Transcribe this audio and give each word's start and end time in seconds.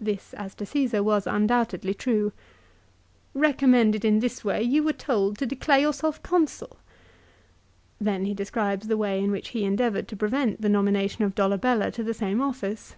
This 0.00 0.34
as 0.34 0.56
to 0.56 0.66
Caesar 0.66 1.00
was 1.00 1.28
undoubtedly 1.28 1.94
true." 1.94 2.32
Recommended 3.48 4.04
in 4.04 4.18
this 4.18 4.44
way 4.44 4.60
you 4.64 4.82
were 4.82 4.92
told 4.92 5.38
to 5.38 5.46
declare 5.46 5.78
yourself 5.78 6.20
Consul." 6.24 6.78
Then 8.00 8.24
he 8.24 8.34
describes 8.34 8.88
the 8.88 8.96
way 8.96 9.22
in 9.22 9.30
which 9.30 9.50
he 9.50 9.62
endeavoured 9.62 10.08
to 10.08 10.16
prevent 10.16 10.60
the 10.60 10.68
nomination 10.68 11.22
of 11.22 11.36
Dolabella 11.36 11.92
to 11.92 12.02
the 12.02 12.14
same 12.14 12.40
office. 12.40 12.96